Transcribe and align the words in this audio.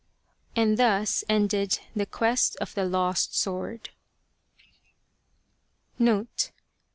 "and 0.55 0.79
thus 0.79 1.23
ended 1.29 1.77
the 1.95 2.07
Quest 2.07 2.57
of 2.59 2.73
the 2.73 2.85
Lost 2.85 3.35
Sword 3.37 3.91
NOTE. 5.99 6.49